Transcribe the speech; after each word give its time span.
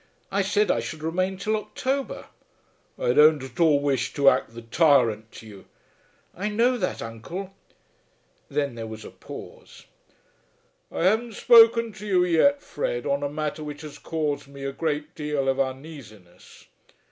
I 0.31 0.41
said 0.41 0.71
I 0.71 0.79
should 0.79 1.03
remain 1.03 1.37
till 1.37 1.55
October." 1.55 2.25
"I 2.97 3.13
don't 3.13 3.43
at 3.43 3.59
all 3.59 3.79
wish 3.79 4.15
to 4.15 4.29
act 4.31 4.55
the 4.55 4.63
tyrant 4.63 5.31
to 5.33 5.45
you." 5.45 5.65
"I 6.33 6.49
know 6.49 6.75
that, 6.75 7.03
uncle." 7.03 7.53
Then 8.49 8.73
there 8.73 8.87
was 8.87 9.05
a 9.05 9.11
pause. 9.11 9.85
"I 10.91 11.03
haven't 11.03 11.33
spoken 11.35 11.93
to 11.93 12.07
you 12.07 12.23
yet, 12.25 12.63
Fred, 12.63 13.05
on 13.05 13.21
a 13.21 13.29
matter 13.29 13.63
which 13.63 13.81
has 13.83 13.99
caused 13.99 14.47
me 14.47 14.63
a 14.65 14.71
great 14.71 15.13
deal 15.13 15.47
of 15.47 15.59
uneasiness. 15.59 16.65